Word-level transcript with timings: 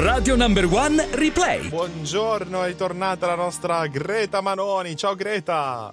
Radio 0.00 0.36
Number 0.36 0.64
One 0.64 1.08
Replay. 1.10 1.70
Buongiorno, 1.70 2.62
è 2.62 2.76
tornata 2.76 3.26
la 3.26 3.34
nostra 3.34 3.84
Greta 3.88 4.40
Manoni. 4.40 4.94
Ciao 4.94 5.16
Greta! 5.16 5.92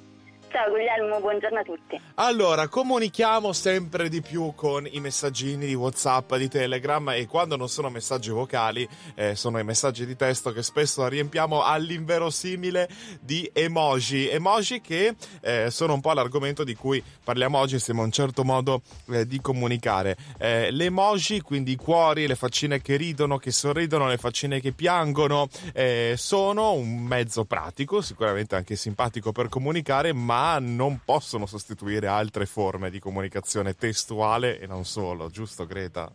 Ciao 0.55 0.69
Guglielmo, 0.69 1.19
buongiorno 1.19 1.59
a 1.59 1.63
tutti. 1.63 2.01
Allora, 2.13 2.69
comunichiamo 2.69 3.51
sempre 3.51 4.07
di 4.07 4.21
più 4.21 4.53
con 4.55 4.87
i 4.89 5.01
messaggini 5.01 5.65
di 5.65 5.73
WhatsApp, 5.73 6.33
di 6.35 6.47
Telegram 6.47 7.09
e 7.09 7.27
quando 7.27 7.57
non 7.57 7.67
sono 7.67 7.89
messaggi 7.89 8.29
vocali, 8.29 8.87
eh, 9.15 9.35
sono 9.35 9.59
i 9.59 9.65
messaggi 9.65 10.05
di 10.05 10.15
testo 10.15 10.53
che 10.53 10.63
spesso 10.63 11.05
riempiamo 11.09 11.61
all'inverosimile 11.61 12.87
di 13.19 13.49
emoji. 13.51 14.29
Emoji 14.29 14.79
che 14.79 15.15
eh, 15.41 15.69
sono 15.69 15.93
un 15.93 15.99
po' 15.99 16.13
l'argomento 16.13 16.63
di 16.63 16.73
cui 16.73 17.03
parliamo 17.21 17.57
oggi, 17.57 17.75
a 17.75 17.91
un 17.91 18.11
certo 18.11 18.45
modo 18.45 18.81
eh, 19.09 19.27
di 19.27 19.41
comunicare. 19.41 20.15
Eh, 20.37 20.71
le 20.71 20.85
emoji, 20.85 21.41
quindi 21.41 21.73
i 21.73 21.75
cuori, 21.75 22.27
le 22.27 22.35
faccine 22.35 22.81
che 22.81 22.95
ridono, 22.95 23.39
che 23.39 23.51
sorridono, 23.51 24.07
le 24.07 24.15
faccine 24.15 24.61
che 24.61 24.71
piangono, 24.71 25.49
eh, 25.73 26.13
sono 26.15 26.71
un 26.71 26.99
mezzo 26.99 27.43
pratico, 27.43 27.99
sicuramente 27.99 28.55
anche 28.55 28.77
simpatico 28.77 29.33
per 29.33 29.49
comunicare, 29.49 30.13
ma 30.13 30.43
non 30.59 31.01
possono 31.03 31.45
sostituire 31.45 32.07
altre 32.07 32.45
forme 32.45 32.89
di 32.89 32.99
comunicazione 32.99 33.75
testuale 33.75 34.59
e 34.59 34.67
non 34.67 34.85
solo, 34.85 35.29
giusto 35.29 35.65
Greta? 35.65 36.11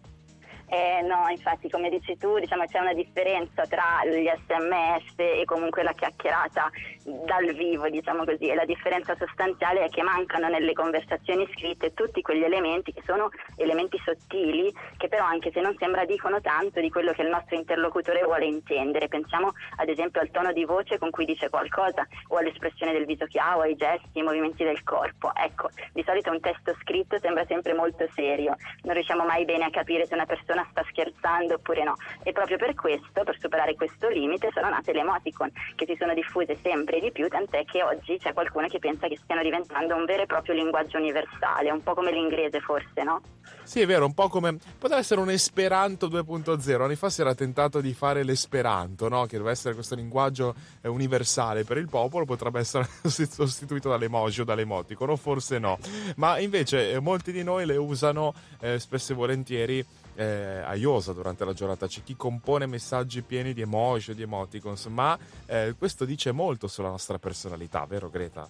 Eh, 0.73 1.02
no, 1.02 1.27
infatti, 1.29 1.69
come 1.69 1.91
dici 1.91 2.16
tu, 2.16 2.38
diciamo 2.38 2.65
c'è 2.65 2.79
una 2.79 2.95
differenza 2.95 3.66
tra 3.66 4.05
gli 4.05 4.30
sms 4.47 5.15
e 5.16 5.43
comunque 5.45 5.83
la 5.83 5.93
chiacchierata 5.93 6.70
dal 7.02 7.52
vivo, 7.55 7.88
diciamo 7.88 8.24
così, 8.24 8.46
e 8.46 8.55
la 8.55 8.65
differenza 8.65 9.16
sostanziale 9.16 9.87
è 9.87 9.88
che 9.88 10.05
mancano 10.05 10.46
nelle 10.46 10.73
conversazioni 10.73 11.48
scritte 11.56 11.93
tutti 11.93 12.23
quegli 12.23 12.45
elementi 12.45 12.93
che 12.93 13.02
sono 13.05 13.30
elementi 13.56 14.01
sottili, 14.05 14.73
che 14.96 15.09
però 15.09 15.24
anche 15.24 15.51
se 15.51 15.60
non 15.60 15.74
sembra 15.77 16.05
dicono 16.05 16.41
tanto 16.41 16.79
di 16.79 16.88
quello 16.88 17.10
che 17.10 17.23
il 17.23 17.30
nostro 17.30 17.57
interlocutore 17.57 18.23
vuole 18.23 18.45
intendere. 18.45 19.09
Pensiamo 19.09 19.51
ad 19.77 19.88
esempio 19.88 20.21
al 20.21 20.30
tono 20.30 20.52
di 20.52 20.65
voce 20.65 20.98
con 20.98 21.10
cui 21.10 21.24
dice 21.24 21.49
qualcosa, 21.49 22.07
o 22.29 22.37
all'espressione 22.37 22.93
del 22.93 23.07
viso 23.07 23.27
che 23.27 23.40
ha, 23.40 23.57
o 23.57 23.62
ai 23.62 23.74
gesti, 23.74 24.21
ai 24.21 24.23
movimenti 24.23 24.62
del 24.62 24.84
corpo. 24.84 25.32
Ecco, 25.34 25.68
di 25.93 26.05
solito 26.07 26.30
un 26.30 26.38
testo 26.38 26.77
scritto 26.80 27.18
sembra 27.18 27.45
sempre 27.46 27.74
molto 27.74 28.07
serio, 28.15 28.55
non 28.82 28.95
riusciamo 28.95 29.24
mai 29.24 29.45
bene 29.45 29.65
a 29.65 29.71
capire 29.71 30.07
se 30.07 30.15
una 30.15 30.27
persona 30.27 30.59
persona 30.61 30.66
sta 30.71 30.85
scherzando 30.89 31.55
oppure 31.55 31.85
no. 31.85 31.95
E 32.23 32.33
proprio 32.33 32.57
per 32.57 32.75
questo, 32.75 33.25
per 33.25 33.37
superare 33.39 33.75
questo 33.75 34.09
limite, 34.09 34.51
sono 34.53 34.69
nate 34.69 34.93
le 34.93 35.01
emoticon 35.01 35.51
che 35.75 35.87
si 35.87 35.97
sono 35.99 36.15
diffuse 36.15 36.57
sempre 36.63 37.01
di 37.01 37.11
più, 37.11 37.29
tant'è 37.29 37.65
che 37.65 37.83
oggi 37.83 38.19
c'è 38.19 38.33
qualcuno 38.33 38.67
che 38.69 38.79
pensa 38.79 39.09
che 39.09 39.19
stiano 39.23 39.43
diventando 39.43 39.95
un 39.97 40.05
vero 40.05 40.23
e 40.23 40.27
proprio 40.27 40.55
linguaggio 40.55 40.99
universale, 40.99 41.71
un 41.71 41.83
po' 41.83 41.95
come 41.95 42.13
l'inglese 42.13 42.61
forse, 42.61 43.02
no? 43.02 43.21
Sì, 43.63 43.80
è 43.80 43.87
vero, 43.87 44.05
un 44.05 44.15
po' 44.15 44.29
come 44.29 44.57
potrebbe 44.79 45.01
essere 45.01 45.21
un 45.21 45.30
Esperanto 45.30 46.09
2.0. 46.09 46.83
Anni 46.83 46.97
fa 46.97 47.09
si 47.09 47.21
era 47.21 47.35
tentato 47.35 47.80
di 47.80 47.95
fare 47.95 48.24
l'Esperanto, 48.24 49.09
no? 49.09 49.27
Che 49.27 49.37
deve 49.37 49.51
essere 49.51 49.74
questo 49.74 49.95
linguaggio 49.95 50.55
eh, 50.83 50.89
universale 50.89 51.65
per 51.65 51.77
il 51.77 51.89
popolo, 51.89 52.24
potrebbe 52.24 52.61
essere 52.61 52.89
sostituito 53.07 53.89
dall'emoji 53.89 54.41
o 54.41 54.45
dall'emoticon, 54.45 55.11
o 55.11 55.17
forse 55.17 55.59
no. 55.59 55.79
Ma 56.17 56.39
invece 56.39 56.93
eh, 56.93 57.01
molti 57.01 57.33
di 57.33 57.45
noi 57.45 57.65
le 57.65 57.77
usano 57.77 58.35
eh, 58.61 58.79
spesso 58.79 59.13
e 59.13 59.15
volentieri 59.15 59.87
eh, 60.21 60.63
a 60.63 60.74
iosa 60.74 61.15
durante 61.15 61.46
la 61.46 61.54
giornata. 61.54 61.87
C'è 61.87 62.02
chi 62.02 62.15
compone 62.15 62.66
messaggi 62.66 63.23
pieni 63.23 63.54
di 63.54 63.63
emoji 63.63 64.15
di 64.15 64.22
emoticons, 64.22 64.87
ma 64.87 65.19
eh, 65.47 65.75
questo 65.78 66.04
dice 66.04 66.31
molto 66.32 66.69
sulla 66.69 66.91
nostra 66.91 67.19
personalità, 67.19 67.87
vero 67.87 68.10
Greta? 68.10 68.49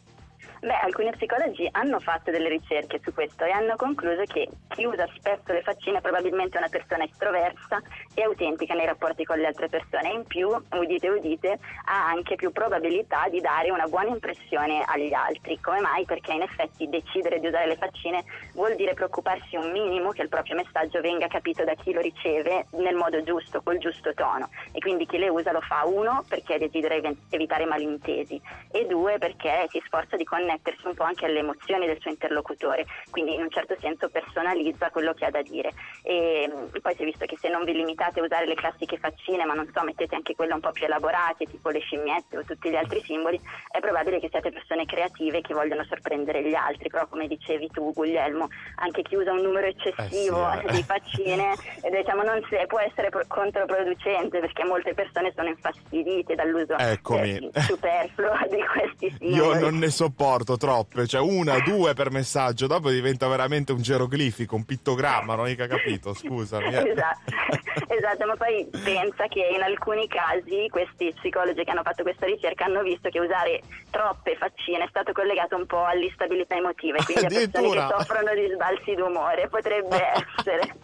Beh, 0.61 0.75
alcuni 0.75 1.11
psicologi 1.13 1.67
hanno 1.73 2.01
fatto 2.01 2.31
delle 2.31 2.51
ricerche 2.51 3.01
su 3.03 3.15
questo 3.15 3.45
e 3.45 3.51
hanno 3.51 3.77
concluso 3.77 4.25
che 4.25 4.47
chi 4.69 4.85
usa 4.85 5.09
spesso 5.17 5.53
le 5.53 5.63
faccine 5.63 5.99
è 5.99 6.01
probabilmente 6.03 6.59
una 6.59 6.69
persona 6.69 7.05
estroversa 7.05 7.81
e 8.15 8.23
autentica 8.23 8.75
nei 8.75 8.85
rapporti 8.85 9.25
con 9.25 9.39
le 9.39 9.47
altre 9.47 9.69
persone. 9.69 10.11
In 10.11 10.25
più, 10.25 10.49
udite 10.49 11.09
udite, 11.09 11.59
ha 11.87 12.09
anche 12.09 12.35
più 12.35 12.53
probabilità 12.53 13.29
di 13.31 13.41
dare 13.41 13.71
una 13.71 13.87
buona 13.87 14.11
impressione 14.11 14.83
agli 14.85 15.15
altri. 15.15 15.59
Come 15.61 15.81
mai? 15.81 16.05
Perché 16.05 16.33
in 16.33 16.43
effetti 16.43 16.91
decidere 16.91 17.41
di 17.41 17.47
usare 17.47 17.67
le 17.67 17.77
faccine 17.77 18.23
vuol 18.53 18.75
dire 18.75 18.93
preoccuparsi 18.93 19.57
un 19.57 19.71
minimo 19.71 20.11
che 20.11 20.23
il 20.23 20.29
proprio 20.29 20.57
messaggio 20.57 21.01
venga 21.01 21.27
capito 21.27 21.65
da 21.65 21.73
chi 21.75 21.93
lo 21.93 22.03
riceve 22.03 22.67
nel 22.73 22.97
modo 22.97 23.23
giusto, 23.23 23.63
col 23.63 23.79
giusto 23.79 24.13
tono. 24.13 24.51
E 24.73 24.79
quindi 24.81 25.07
chi 25.07 25.17
le 25.17 25.31
usa 25.31 25.53
lo 25.53 25.63
fa 25.63 25.87
uno 25.87 26.23
perché 26.29 26.59
desidera 26.59 26.97
evitare 27.31 27.65
malintesi 27.65 28.39
e 28.71 28.85
due 28.87 29.17
perché 29.17 29.67
si 29.71 29.83
sforza 29.87 30.17
di 30.17 30.25
connettere 30.25 30.40
connettersi 30.41 30.87
un 30.87 30.95
po' 30.95 31.05
anche 31.05 31.27
alle 31.27 31.41
emozioni 31.41 31.87
del 31.87 32.01
suo 32.01 32.11
interlocutore, 32.11 32.87
quindi 33.11 33.35
in 33.35 33.43
un 33.43 33.51
certo 33.51 33.77
senso 33.79 34.09
personalizza 34.09 34.91
quello 34.91 35.13
che 35.13 35.27
ha 35.27 35.31
da 35.31 35.43
dire. 35.43 35.73
E 36.03 36.51
poi 36.81 36.95
si 36.95 37.03
è 37.03 37.05
visto 37.05 37.27
che 37.27 37.37
se 37.37 37.49
non 37.49 37.65
vi 37.65 37.73
limitate 37.73 38.21
a 38.21 38.25
usare 38.25 38.47
le 38.47 38.55
classiche 38.55 38.97
faccine, 38.97 39.45
ma 39.45 39.55
non 39.55 39.71
so, 39.73 39.83
mettete 39.85 40.15
anche 40.15 40.35
quelle 40.35 40.55
un 40.55 40.61
po' 40.61 40.73
più 40.73 40.87
elaborate, 40.87 41.45
tipo 41.45 41.69
le 41.69 41.81
scimmiette 41.81 42.39
o 42.39 42.45
tutti 42.45 42.71
gli 42.71 42.77
altri 42.77 43.03
simboli, 43.03 43.39
è 43.71 43.81
probabile 43.81 44.19
che 44.19 44.29
siate 44.31 44.51
persone 44.51 44.87
creative 44.87 45.43
che 45.43 45.55
vogliono 45.55 45.85
sorprendere 45.85 46.43
gli 46.43 46.55
altri, 46.55 46.89
però 46.89 47.07
come 47.07 47.27
dicevi 47.27 47.69
tu 47.69 47.93
Guglielmo, 47.93 48.49
anche 48.77 49.03
chi 49.03 49.17
usa 49.17 49.33
un 49.33 49.43
numero 49.43 49.67
eccessivo 49.67 50.51
eh 50.51 50.59
sì, 50.61 50.67
eh. 50.67 50.73
di 50.81 50.83
faccine 50.83 51.55
diciamo, 51.91 52.23
non 52.23 52.41
si, 52.49 52.57
può 52.67 52.81
essere 52.81 53.11
controproducente 53.29 54.41
perché 54.41 54.65
molte 54.65 54.95
persone 54.95 55.33
sono 55.35 55.49
infastidite 55.49 56.35
dall'uso 56.35 56.77
eh, 56.79 56.99
superfluo 57.03 58.33
di 58.49 58.65
questi 58.73 59.17
simboli. 59.19 59.35
Io 59.35 59.59
non 59.59 59.79
ne 59.79 59.91
sopporto 59.91 60.30
sopporto 60.31 60.57
troppe, 60.57 61.07
cioè 61.07 61.21
una, 61.21 61.59
due 61.61 61.95
per 61.95 62.11
messaggio, 62.11 62.67
dopo 62.67 62.91
diventa 62.91 63.27
veramente 63.27 63.73
un 63.73 63.83
geroglifico, 63.83 64.55
un 64.55 64.65
pittogramma, 64.65 65.35
non 65.35 65.45
ho 65.45 65.49
mica 65.49 65.67
capito, 65.67 66.15
scusami. 66.15 66.73
Eh. 66.73 66.91
Esatto. 66.91 67.33
esatto, 67.93 68.27
ma 68.27 68.37
poi 68.37 68.69
pensa 68.85 69.27
che 69.27 69.49
in 69.53 69.63
alcuni 69.63 70.07
casi 70.07 70.69
questi 70.71 71.13
psicologi 71.17 71.65
che 71.65 71.71
hanno 71.71 71.83
fatto 71.83 72.03
questa 72.03 72.27
ricerca 72.27 72.67
hanno 72.67 72.83
visto 72.83 73.09
che 73.09 73.19
usare 73.19 73.61
troppe 73.91 74.37
faccine 74.37 74.85
è 74.85 74.89
stato 74.89 75.13
collegato 75.13 75.57
un 75.57 75.67
po' 75.67 75.85
all'instabilità 75.85 76.55
emotiva 76.55 76.99
e 76.99 77.05
quindi 77.05 77.25
a 77.25 77.49
persone 77.49 77.75
che 77.75 77.95
soffrono 77.97 78.35
di 78.35 78.51
sbalzi 78.55 78.95
d'umore 78.95 79.49
potrebbe 79.49 79.99
essere. 80.39 80.75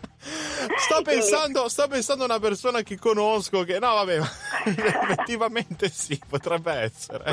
Sto 0.77 1.03
pensando, 1.03 1.69
sto 1.69 1.87
pensando 1.87 2.25
a 2.25 2.27
una 2.27 2.41
persona 2.41 2.83
che 2.83 2.99
conosco 2.99 3.63
che 3.63 3.79
no 3.79 3.95
vabbè 3.95 4.19
effettivamente 4.67 5.89
sì 5.89 6.19
potrebbe 6.29 6.73
essere. 6.73 7.25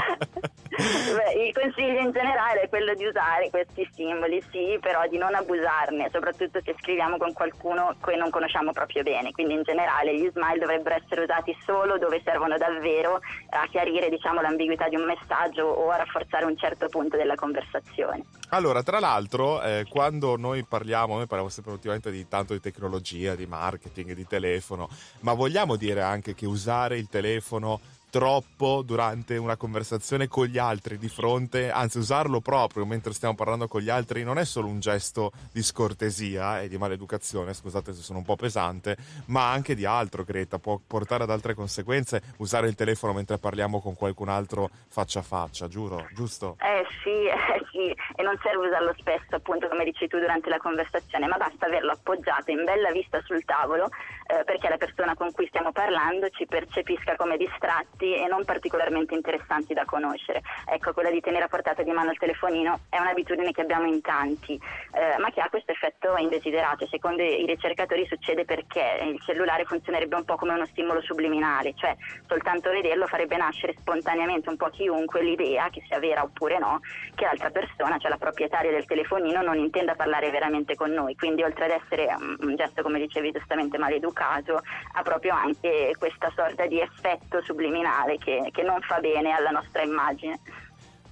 Beh, 0.69 1.45
il 1.45 1.53
consiglio 1.53 1.99
in 1.99 2.11
generale 2.11 2.61
è 2.61 2.69
quello 2.69 2.93
di 2.93 3.05
usare 3.05 3.49
questi 3.49 3.87
simboli 3.93 4.43
sì 4.51 4.77
però 4.79 5.07
di 5.07 5.17
non 5.17 5.33
abusarne 5.33 6.09
soprattutto 6.11 6.61
se 6.63 6.75
scriviamo 6.79 7.17
con 7.17 7.33
qualcuno 7.33 7.95
che 8.03 8.15
non 8.15 8.29
conosciamo 8.29 8.71
proprio 8.71 9.01
bene. 9.01 9.31
Quindi 9.31 9.55
in 9.55 9.63
generale 9.63 10.15
gli 10.15 10.29
smile 10.31 10.59
dovrebbero 10.59 10.95
essere 10.95 11.23
usati 11.23 11.55
solo 11.65 11.97
dove 11.97 12.21
servono 12.23 12.57
davvero 12.57 13.19
a 13.49 13.67
chiarire 13.69 14.09
diciamo 14.09 14.41
l'ambiguità 14.41 14.87
di 14.89 14.95
un 14.95 15.05
messaggio 15.05 15.63
o 15.63 15.89
a 15.89 15.97
rafforzare 15.97 16.45
un 16.45 16.57
certo 16.57 16.87
punto 16.87 17.17
della 17.17 17.35
conversazione. 17.35 18.23
Allora 18.49 18.83
tra 18.83 18.99
l'altro 18.99 19.61
eh, 19.63 19.85
quando 19.89 20.37
noi 20.37 20.63
parliamo 20.63 21.15
noi 21.15 21.25
parliamo 21.25 21.49
sempre 21.49 21.73
ultimamente 21.73 22.11
di 22.11 22.27
tanto 22.27 22.53
di 22.53 22.59
tecnologia 22.59 22.82
tecnologia, 22.83 23.35
di 23.35 23.45
marketing, 23.45 24.13
di 24.13 24.27
telefono, 24.27 24.89
ma 25.21 25.33
vogliamo 25.33 25.77
dire 25.77 26.01
anche 26.01 26.33
che 26.35 26.45
usare 26.45 26.97
il 26.97 27.07
telefono 27.07 27.79
troppo 28.13 28.83
durante 28.83 29.37
una 29.37 29.57
conversazione 29.57 30.27
con 30.27 30.45
gli 30.45 30.59
altri 30.59 30.99
di 30.99 31.09
fronte, 31.09 31.71
anzi 31.71 31.97
usarlo 31.97 32.41
proprio 32.41 32.85
mentre 32.85 33.11
stiamo 33.11 33.33
parlando 33.33 33.67
con 33.67 33.81
gli 33.81 33.89
altri 33.89 34.23
non 34.23 34.37
è 34.37 34.45
solo 34.45 34.67
un 34.67 34.79
gesto 34.79 35.31
di 35.51 35.63
scortesia 35.63 36.61
e 36.61 36.67
di 36.67 36.77
maleducazione, 36.77 37.55
scusate 37.55 37.91
se 37.91 38.03
sono 38.03 38.19
un 38.19 38.23
po' 38.23 38.35
pesante, 38.35 38.97
ma 39.29 39.49
anche 39.49 39.73
di 39.73 39.85
altro, 39.85 40.23
Greta, 40.23 40.59
può 40.59 40.79
portare 40.85 41.23
ad 41.23 41.31
altre 41.31 41.55
conseguenze 41.55 42.21
usare 42.37 42.67
il 42.67 42.75
telefono 42.75 43.13
mentre 43.13 43.39
parliamo 43.39 43.81
con 43.81 43.95
qualcun 43.95 44.29
altro 44.29 44.69
faccia 44.89 45.21
a 45.21 45.23
faccia, 45.23 45.67
giuro, 45.67 46.05
giusto? 46.13 46.57
Eh 46.59 46.85
sì, 47.01 47.25
eh 47.25 47.65
sì, 47.71 47.95
e 48.15 48.21
non 48.21 48.37
serve 48.43 48.67
usarlo 48.67 48.93
spesso, 48.95 49.37
appunto 49.37 49.67
come 49.67 49.85
dici 49.85 50.05
tu 50.07 50.19
durante 50.19 50.49
la 50.49 50.59
conversazione, 50.59 51.25
ma 51.25 51.37
basta 51.37 51.65
averlo 51.65 51.93
appoggiato 51.93 52.51
in 52.51 52.63
bella 52.63 52.91
vista 52.91 53.19
sul 53.25 53.43
tavolo 53.43 53.89
eh, 54.27 54.43
perché 54.43 54.69
la 54.69 54.77
persona 54.77 55.15
con 55.15 55.31
cui 55.31 55.47
stiamo 55.47 55.71
parlando 55.71 56.29
ci 56.29 56.45
percepisca 56.45 57.15
come 57.15 57.37
distratti 57.37 58.02
interessanti 58.03 58.15
e 58.15 58.27
non 58.27 58.43
particolarmente 58.43 59.15
interessanti 59.15 59.73
da 59.73 59.85
conoscere. 59.85 60.41
Ecco, 60.65 60.93
quella 60.93 61.09
di 61.09 61.21
tenere 61.21 61.45
a 61.45 61.47
portata 61.47 61.83
di 61.83 61.91
mano 61.91 62.11
il 62.11 62.17
telefonino 62.17 62.81
è 62.89 62.99
un'abitudine 62.99 63.51
che 63.51 63.61
abbiamo 63.61 63.87
in 63.87 64.01
tanti, 64.01 64.59
eh, 64.93 65.17
ma 65.19 65.29
che 65.31 65.41
ha 65.41 65.49
questo 65.49 65.71
effetto 65.71 66.15
indesiderato. 66.17 66.85
Secondo 66.87 67.23
i 67.23 67.45
ricercatori 67.45 68.05
succede 68.07 68.45
perché 68.45 68.99
il 69.03 69.19
cellulare 69.21 69.65
funzionerebbe 69.65 70.15
un 70.15 70.25
po' 70.25 70.35
come 70.35 70.53
uno 70.53 70.65
stimolo 70.65 71.01
subliminale, 71.01 71.73
cioè 71.75 71.95
soltanto 72.27 72.69
vederlo 72.69 73.07
farebbe 73.07 73.37
nascere 73.37 73.75
spontaneamente 73.77 74.49
un 74.49 74.57
po' 74.57 74.69
chiunque 74.69 75.21
l'idea, 75.21 75.69
che 75.69 75.83
sia 75.87 75.99
vera 75.99 76.23
oppure 76.23 76.59
no, 76.59 76.79
che 77.15 77.25
l'altra 77.25 77.49
persona, 77.49 77.97
cioè 77.97 78.09
la 78.09 78.17
proprietaria 78.17 78.71
del 78.71 78.85
telefonino, 78.85 79.41
non 79.41 79.57
intenda 79.57 79.95
parlare 79.95 80.29
veramente 80.29 80.75
con 80.75 80.91
noi. 80.91 81.15
Quindi 81.15 81.43
oltre 81.43 81.65
ad 81.65 81.71
essere 81.71 82.13
un 82.17 82.55
gesto, 82.55 82.81
come 82.81 82.99
dicevi 82.99 83.31
giustamente, 83.31 83.77
maleducato, 83.77 84.61
ha 84.93 85.01
proprio 85.01 85.33
anche 85.33 85.95
questa 85.97 86.31
sorta 86.35 86.65
di 86.65 86.79
effetto 86.79 87.41
subliminale 87.41 87.92
che, 88.19 88.49
che 88.51 88.63
non 88.63 88.81
fa 88.81 88.99
bene 88.99 89.31
alla 89.31 89.51
nostra 89.51 89.81
immagine. 89.81 90.39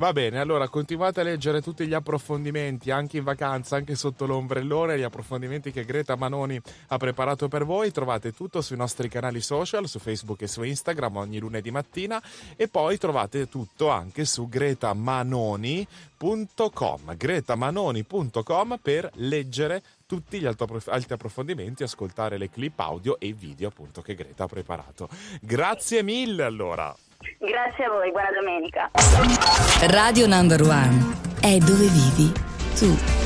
Va 0.02 0.14
bene, 0.14 0.40
allora 0.40 0.68
continuate 0.68 1.20
a 1.20 1.24
leggere 1.24 1.62
tutti 1.62 1.86
gli 1.86 1.94
approfondimenti, 1.94 2.90
anche 2.90 3.18
in 3.18 3.24
vacanza, 3.24 3.76
anche 3.76 3.94
sotto 3.94 4.26
l'ombrellone, 4.26 4.98
gli 4.98 5.04
approfondimenti 5.04 5.72
che 5.72 5.86
Greta 5.86 6.16
Manoni 6.16 6.60
ha 6.88 6.98
preparato 6.98 7.48
per 7.48 7.66
voi. 7.66 7.92
Trovate 7.92 8.34
tutto 8.34 8.62
sui 8.62 8.78
nostri 8.78 9.10
canali 9.10 9.42
social, 9.42 9.88
su 9.88 10.00
Facebook 10.00 10.42
e 10.42 10.48
su 10.48 10.64
Instagram 10.64 11.18
ogni 11.18 11.38
lunedì 11.38 11.70
mattina 11.70 12.20
e 12.56 12.68
poi 12.68 12.98
trovate 12.98 13.48
tutto 13.48 13.90
anche 13.90 14.26
su 14.26 14.50
gretamanoni.com, 14.50 17.16
gretamanoni.com 17.16 18.80
per 18.82 19.08
leggere 19.18 19.84
tutti 20.08 20.40
gli 20.40 20.48
altri 20.48 21.14
approfondimenti, 21.14 21.84
ascoltare 21.84 22.40
le 22.40 22.50
clip 22.50 22.80
audio 22.80 23.20
e 23.20 23.34
video 23.34 23.68
appunto 23.68 24.02
che 24.02 24.16
Greta 24.16 24.46
ha 24.46 24.48
preparato. 24.48 25.08
Grazie 25.42 26.02
mille 26.02 26.42
allora. 26.42 26.98
Grazie 27.40 27.86
a 27.86 27.90
voi, 27.90 28.12
buona 28.12 28.30
domenica. 28.32 28.90
Radio 29.92 30.28
Number 30.28 30.62
One 30.62 31.16
è 31.40 31.58
dove 31.58 31.88
vivi 31.88 32.32
tu. 32.78 33.21